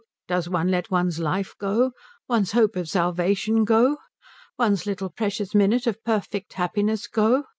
Does 0.27 0.49
one 0.49 0.69
let 0.71 0.89
one's 0.89 1.19
life 1.19 1.53
go? 1.59 1.91
One's 2.27 2.53
hope 2.53 2.75
of 2.75 2.89
salvation 2.89 3.65
go? 3.65 3.97
One's 4.57 4.87
little 4.87 5.11
precious 5.11 5.53
minute 5.53 5.85
of 5.85 6.03
perfect 6.03 6.53
happiness 6.53 7.05
go? 7.05 7.43